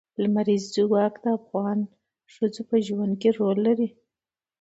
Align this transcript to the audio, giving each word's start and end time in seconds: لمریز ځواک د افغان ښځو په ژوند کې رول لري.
لمریز 0.21 0.63
ځواک 0.75 1.13
د 1.23 1.25
افغان 1.39 1.79
ښځو 2.33 2.61
په 2.69 2.75
ژوند 2.85 3.13
کې 3.21 3.29
رول 3.37 3.57
لري. 3.67 3.89